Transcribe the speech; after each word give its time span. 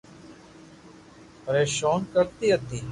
پرآݾون 1.43 1.99
ڪرتي 2.13 2.45
ھتي 2.57 2.77